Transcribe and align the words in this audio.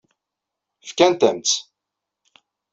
Fkant-am-tt. 0.87 1.55